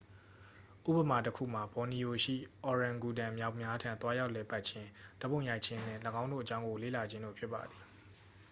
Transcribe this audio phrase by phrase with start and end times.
[0.87, 4.89] ဥပမာတစ်ခုမှာ ဘော်နီယို ရှိ အော်ရန်ဂူတန်မျောက်များထံ သွားရောက်လည်ပတ်ခြင်း
[5.19, 7.83] ဓာတ်ပုံရိုက်ခြင်း နှင့် ၎င်းတို့အကြောင်းကို လေ့လာခြင်းတို့ဖြစ်ပါသည်